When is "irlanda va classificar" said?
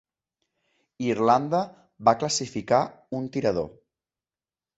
1.09-2.81